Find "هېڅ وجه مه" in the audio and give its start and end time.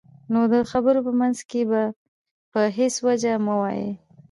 2.77-3.53